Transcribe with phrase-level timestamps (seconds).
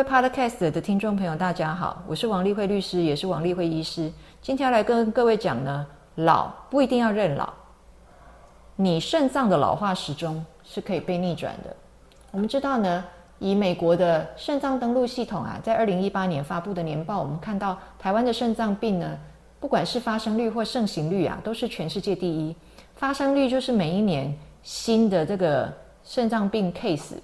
[0.00, 4.10] 位 Podcast 的听众朋友，大家好，我是王丽慧律师，也是王丽慧医师。
[4.40, 7.52] 今天要来跟各位讲呢，老不一定要认老，
[8.76, 11.76] 你肾脏的老化时钟是可以被逆转的。
[12.30, 13.04] 我们知道呢，
[13.40, 19.18] 以美国的肾脏登录系统啊，在二零一八年发布的年报，我们看到台湾的肾脏病呢，
[19.60, 22.56] 不管是发生率或盛行率啊，都是全世界第一。
[22.94, 25.70] 发生率就是每一年新的这个
[26.02, 27.16] 肾脏病 case，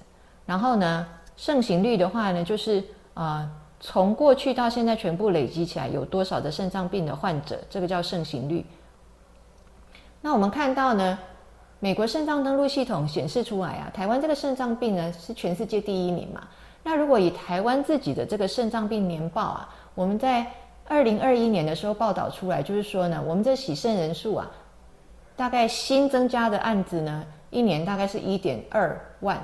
[0.45, 1.07] 然后呢？
[1.37, 2.83] 盛行率的话呢，就是
[3.15, 8.65] 啊，从过去到现在全部累积起来有多少的肾脏病的患者，这个叫盛行率。
[10.23, 11.19] 那我们看到呢，
[11.79, 16.49] 美国肾脏登录系统显示出来啊，台湾这个肾脏病呢是全世界第一名嘛。
[16.83, 20.47] 那如果以台湾自己的这个肾脏病年报啊，我们在
[20.89, 24.51] 二零二一年的时候报道出来，就是说呢，我们这洗肾人数啊，
[25.37, 29.39] 大概新增加的案子呢，一年大概是一点二万。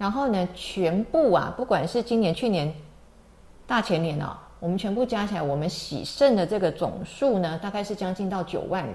[0.00, 2.72] 然后呢，全部啊，不管是今年、去年、
[3.66, 8.94] 大前年哦，我们全部加起来，我们喜肾的这个总数呢，大概是将近到九万人。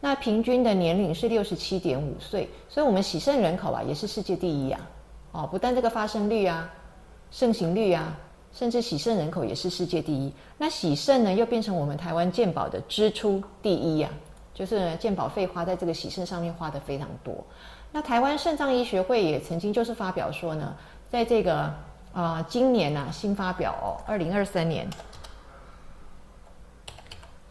[0.00, 4.80] 那平均的年龄是六十七点五岁，所以我们喜肾人口啊，也是世界第一啊。
[5.30, 6.68] 哦，不但这个发生率啊、
[7.30, 8.18] 盛行率啊，
[8.52, 10.32] 甚至喜肾人口也是世界第一。
[10.58, 14.10] 那喜肾呢，又变成我们台湾健保的支出第一呀，
[14.52, 17.36] 就是健保费花在这个喜肾上面花的非常多。
[17.92, 20.74] 那台湾肾脏医学会也曾经就是发表说呢，
[21.10, 21.72] 在这个
[22.12, 24.88] 啊今年呢新发表哦，二零二三年，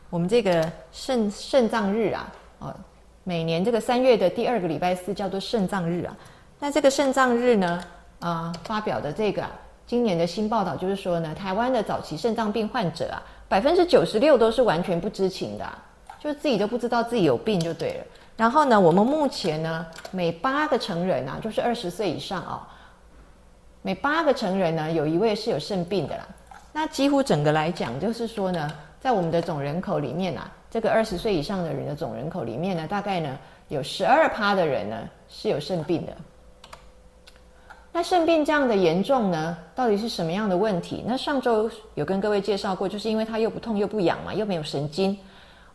[0.09, 2.73] 我们这个肾肾脏日啊，哦，
[3.25, 6.15] 每年这个三月的第二个礼拜四叫做肾脏日啊。
[6.57, 7.83] 那这个肾脏日呢，
[8.19, 9.45] 啊发表的这个
[9.85, 15.69] 今年的新报道就是说呢，台湾的早期肾脏病患者啊，百分之九十六都是完全不知情的，
[16.17, 18.05] 就是自己都不知道自己有病就对了。
[18.39, 22.65] 然后呢，我们目前呢，每八个成人啊，就是二十岁以上啊，
[23.81, 26.25] 每八个成人呢，有一位是有肾病的啦。
[26.71, 28.71] 那几乎整个来讲，就是说呢，
[29.01, 33.37] 在我们的总人口里面啊，这个二十岁以上的人的总人口里面呢，大概呢
[33.67, 34.95] 有十二趴的人呢
[35.27, 36.13] 是有肾病的。
[37.91, 41.03] 那肾病这样的严重呢，到底是什么样的问题？
[41.05, 45.17] 那上周有跟各位介绍过，就是因为它又不痛又不痒嘛，又没有神经。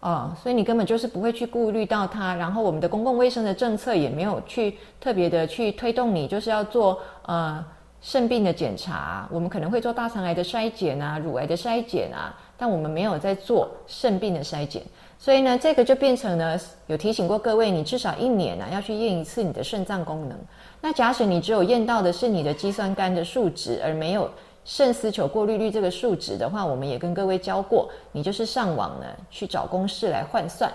[0.04, 7.64] 哦，所以你根本就是不会去顾虑到它，然后我们的公共卫生的政策也没有去特别的去推动你，就是要做呃
[8.02, 14.82] 肾病的检查，我们可能会做大肠癌的筛检啊、乳癌的筛检啊，但我们没有在做肾病的筛检，
[15.18, 20.38] 所以呢，这个就变成了，有提醒过各位，你至少一年呢要去验一次你的肾脏功能。
[20.82, 24.30] 那假使你只有验到的是你的肌酸酐的数值，而没有
[24.64, 30.72] 肾丝球过滤率这个数值的话，我们也跟各位教过，你就是上网呢去找公式来换算。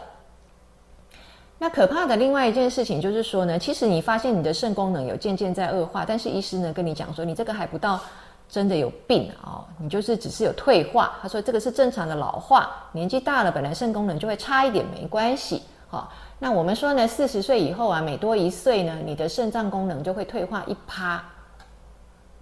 [1.57, 7.99] 那可怕的另外一件事情就是说呢，其实你发现你的肾功能有渐渐在恶化，但是医师呢跟你讲说，你这个还不到
[8.47, 11.17] 真的有病啊，你就是只是有退化。
[11.21, 15.63] 他说这个是正常的老化，年纪大了本来肾功能就会差一点，没关系。
[15.89, 21.21] 好，那我们说呢，四十岁以后啊，每多一岁呢，你的肾脏功能就会退化一趴。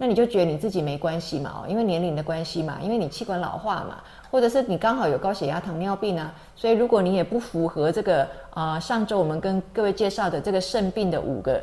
[0.00, 1.64] 那你就觉得你自己没关系嘛？
[1.64, 3.96] 哦，因为年龄的关系嘛，因为你气管老化嘛，
[4.30, 11.60] 或者是你刚好有高血压、糖尿病啊，所以如果你也不符合这个啊，上周我们跟各位介绍的这个肾病的五个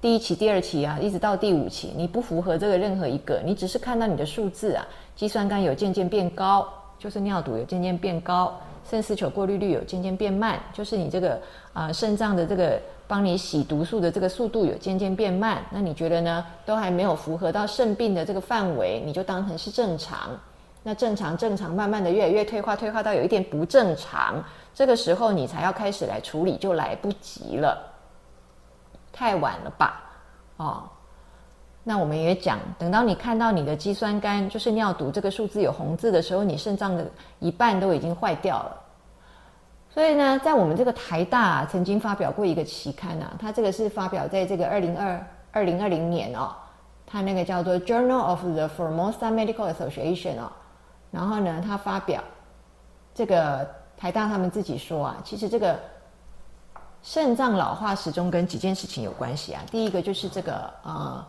[0.00, 6.66] 第一期、第二期啊，一直到第五期，你不符合这个任何一个，你只是看到你的数字啊，肌酸酐有渐渐变高，
[6.98, 11.38] 就是尿毒有渐渐变高，肾丝球过滤率有渐渐变慢，就是你这个
[11.74, 12.80] 啊肾脏的这个。
[13.10, 16.46] 帮你洗毒素的这个速度有渐渐变慢，那你觉得呢？
[16.64, 20.30] 都还没有符合到肾病的这个范围，你就当成是正常。
[20.84, 24.40] 那正常正常，慢慢的越来越退化，退化到有一点不正常，
[24.72, 27.76] 这个时候你才要开始来处理，就来不及了，
[29.12, 30.00] 太晚了吧？
[30.58, 30.84] 哦，
[31.82, 37.04] 那我们也讲，等到你看到你的肌酸酐就是尿毒这个数字有红字的时候，你肾脏的
[37.40, 38.76] 一半都已经坏掉了。
[39.92, 46.54] 所以呢，在我们这个台大曾经发表过一个期刊啊，它这个是发表在这个二零二二零二零年哦，
[47.04, 50.52] 它那个叫做 Journal of the Formosa Medical Association 哦，
[51.10, 52.22] 然后呢，它发表
[53.12, 55.76] 这个台大他们自己说啊，其实这个
[57.02, 61.26] 肾脏老化始终跟几件事情有关系啊，第一个就是这个呃，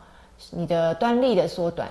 [0.51, 1.89] 你的端粒的缩短，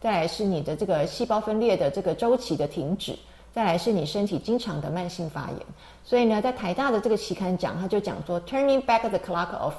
[0.00, 3.18] 再来是你的这个细胞分裂的这个周期的停止。
[3.52, 5.58] 再来是你身体经常的慢性发炎，
[6.02, 9.74] 所以呢，在台大的这个期刊讲，他就讲说，turning back the clock of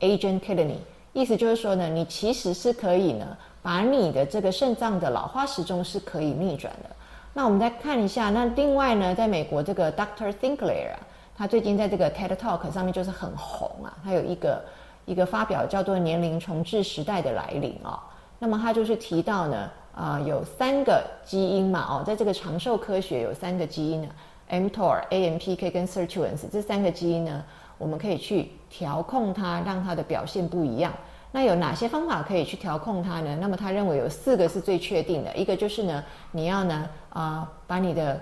[0.00, 0.78] aging kidney，
[1.12, 6.88] 意思就是说呢，你其实是可以呢，把你的这个肾脏的老化时钟是可以逆转的。
[7.34, 10.98] 那我们再看一下，那另外呢，在美国这个 Doctor Thinkler 啊，
[11.36, 14.64] 他最近在这个 TED Talk 上面就是很红啊，他有一个
[15.04, 18.02] 一个发表叫做年龄重置时代的来临啊，
[18.38, 24.08] 那么他就是提到呢，啊有三个基因嘛哦，在这个长寿科学有三个基因呢
[24.50, 27.44] ，mTOR、AMPK 跟 sirtuins 这三个基因呢，
[27.78, 30.92] 我们可以去调控它，让它的表现不一样。
[31.32, 33.36] 那有哪些方法可以去调控它呢？
[33.40, 36.02] 那么他认为有四个是最确定的，一个就是呢，
[36.32, 38.20] 你要呢啊把你的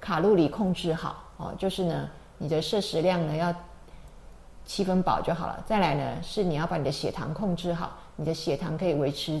[0.00, 2.08] 卡路里控制好哦，就是呢
[2.38, 3.54] 你的摄食量呢要
[4.64, 5.62] 七分饱就好了。
[5.64, 9.40] 再来呢是你要把你的血糖控制好，你的血糖可以维持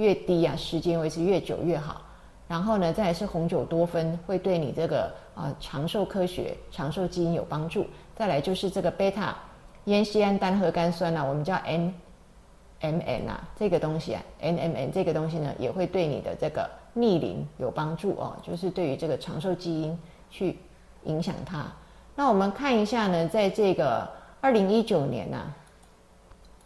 [0.00, 2.00] 越低啊，时间维持越久越好。
[2.48, 7.86] 然后呢再来是红酒多酚会对你这个啊长寿科学、长寿基因有帮助。
[8.16, 9.36] 再来就是这个贝塔。
[9.84, 11.54] 烟酰胺单核苷酸啊，我们叫
[12.82, 19.98] NMN 啊，这个东西啊，NMN 这个东西呢，也会对你的这个逆龄有帮助哦，就是对于这个长寿基因
[20.30, 20.58] 去
[21.04, 21.66] 影响它。
[22.14, 24.06] 那我们看一下呢，在这个
[24.42, 25.50] 二零一九年啊，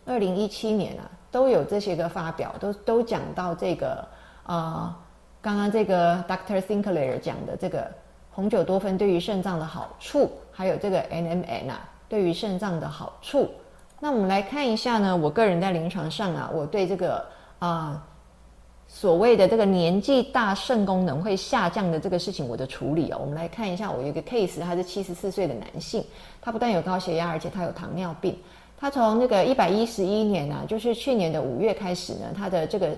[0.05, 4.07] 二零一七年啊，都有这些个发表，都都讲到这个
[4.45, 4.97] 啊，
[5.43, 7.91] 刚刚这个 Doctor Sinclair 讲的这个
[8.31, 11.91] 红酒多酚对于肾脏的好处，还有这个 NMN 啊。
[12.09, 13.51] 对于肾脏的好处，
[13.99, 15.17] 那我们来看一下呢。
[15.17, 17.27] 我个人在临床上啊，我对这个
[17.59, 18.01] 啊
[18.87, 23.91] 所谓的这个年纪大肾功能会下降的这个事情，我的处理啊，我们来看一下。
[23.91, 26.05] 我有一个 case，他是七十四岁的男性，
[26.41, 28.39] 他不但有高血压，而且他有糖尿病。
[28.77, 32.97] 他从那个一百一十一年啊，就是去年的五月开始呢，他的这个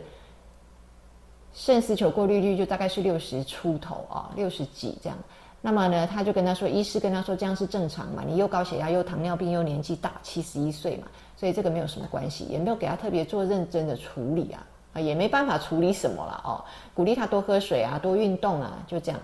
[1.52, 5.16] 肾丝球过滤率就大概是六十出头啊，六十几这样。
[5.62, 8.22] 那么呢，他就跟他说，医师跟他说，这样是正常嘛？
[8.24, 16.62] 你又高血压，又糖尿病，又年纪大，七十一岁嘛，所以这个没有什么关系，也没有给他特别做认真的处理啊，啊，也没办法处理什么了哦。
[16.94, 19.20] 鼓励他多喝水啊，多运动啊，就这样。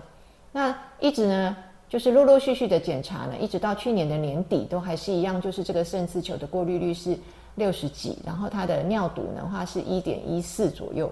[0.51, 1.55] 那一直呢，
[1.89, 7.15] 就是陆陆续续的检查呢，一直到去年的年底都还是一样，就是这个肾丝球的过滤率是
[7.55, 11.11] 六十几，然后他的尿毒的话是一点一四左右。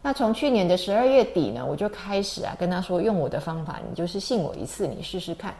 [0.00, 5.54] 那从去年的十二月底呢，我就开始啊跟他说，用我的方法，你就是信我一次，你试试看。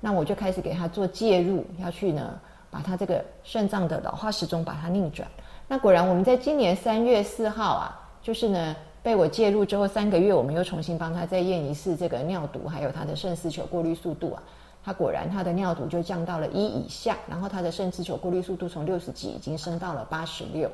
[0.00, 2.38] 那我就开始给他做介入，要去呢
[2.70, 5.28] 把他这个肾脏的老化时钟把它逆转。
[5.66, 14.42] 那果然，我们在今年三月四号啊，就是呢被我介入之后三个月，我们又重新帮他再验一次这个尿毒，还有他的肾丝球过滤速度啊。
[14.84, 20.70] 他果然他的尿毒就降到了一以下，然后他的肾丝球过滤速度从六十几已经升到了八十六。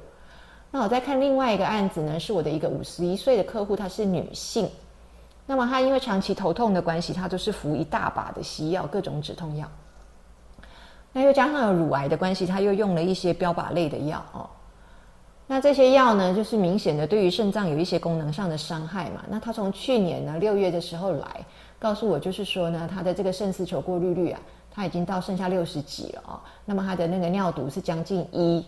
[0.71, 4.69] 那我再看另外一个案子呢，是我的一个五十一岁的客户，她是女性。
[5.47, 9.69] 那么她因为长期头痛的关系，她都是服一大把的西药，各种止痛药。
[11.13, 14.49] 那又加上有乳癌的关系，她又用了一些标靶类的药哦。
[15.47, 19.23] 那这些药呢，就是明显的对于肾脏有一些功能上的伤害嘛。
[19.29, 21.45] 那他从去年呢六月的时候来
[21.79, 26.41] 告诉我，就是说呢，他的这个肾丝球过滤率啊，他已经到剩下六十几了哦。
[26.65, 28.65] 那么他的那个尿毒是将近一。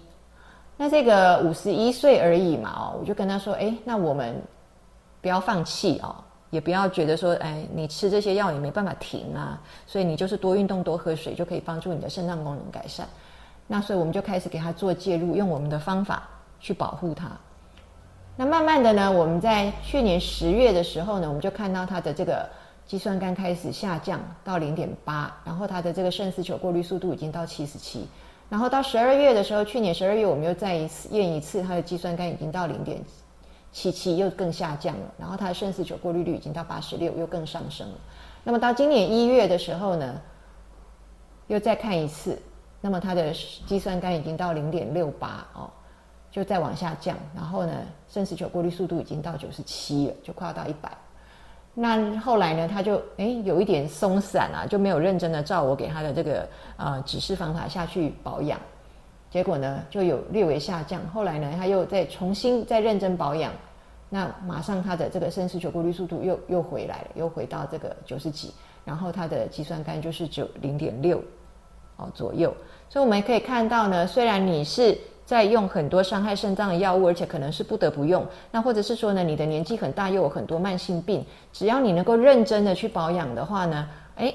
[0.77, 4.39] 那这个五十一岁而已嘛，哦，我就跟他说，哎，那我们
[5.23, 6.15] 不要放弃哦，
[6.51, 13.09] 也不要觉得说，哎，你吃这些药也没办法停啊，所以你就是多运动、多喝水就可以帮助你的肾脏功能改善。
[13.67, 16.29] 那所以我们就开始给他做介入，用我们的方法
[16.61, 17.31] 去保护它。
[18.37, 22.49] 那慢慢的呢，我们在去年十月的时候呢，我们就看到他的这个
[22.87, 28.07] 肌酸酐开始下降到零点八，然后他的这个肾丝球过滤速度已经到七十七。
[28.49, 33.03] 然后到十二月的时候，去年十二月我们又再一次验一次，它的肌酸酐已经到零点
[33.73, 35.15] 七七，又更下降了。
[35.19, 37.95] 然后它的肾丝球过滤率已经到八十六，又更上升了。
[38.45, 40.21] 那么到今年一月的时候呢，
[41.49, 42.41] 又再看一次，
[42.81, 43.33] 那么它的
[43.67, 45.69] 肌酸酐已经到零点六八哦，
[46.37, 47.17] 就再往下降。
[47.35, 47.73] 然后呢，
[48.11, 50.93] 肾丝球过滤速度已经到九十七了，就快要到一百。
[51.73, 58.61] 那后来呢，他就诶有一点松散啊，就没有认真的照我给他的这个呃指示方法下去保养，
[59.31, 61.01] 结果呢就有略微下降。
[61.09, 63.51] 后来呢，他又再重新再认真保养，
[64.11, 68.53] 那马上他的这个肾丝球过滤速度又又回来了，又回到这个九十几，
[68.85, 71.19] 然后他的肌酸酐就是九零点六
[71.97, 72.55] 哦左右。
[72.91, 74.99] 所以我们可以看到呢，虽然你是。
[75.27, 78.25] 在用很多伤害肾脏的药物，而且可能是不得不用。
[78.53, 84.33] 那或者是说呢，你的年纪很大，又有很多慢性病，只要你能够认真的去保养的话呢，诶，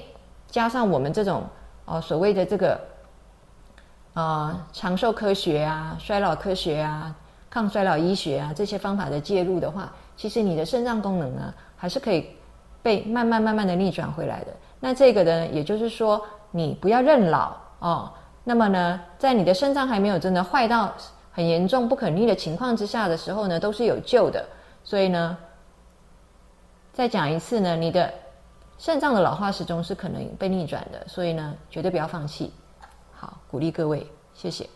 [0.48, 1.44] 加上我们这种
[1.86, 2.78] 哦所谓的这个
[4.12, 7.16] 啊长寿科学啊、衰老科学啊、
[7.48, 12.26] 抗衰老医学啊这些方法的介入的话，其实你的肾脏功能呢还是可以
[12.82, 14.48] 被慢慢慢慢的逆转回来的。
[14.78, 16.20] 那这个呢，也就是说
[16.50, 18.12] 你不要认老哦。
[18.44, 20.92] 那么呢，在你的肾脏还没有真的坏到
[21.30, 24.44] 很严重、不可逆的情况之下的时候呢，都是有救的。
[24.82, 25.38] 所以呢，
[26.92, 28.12] 再讲一次呢，你的
[28.78, 31.06] 肾脏的老化时钟是可能被逆转的。
[31.06, 32.52] 所以呢，绝对不要放弃。
[33.12, 34.68] 好，鼓励各位，谢谢。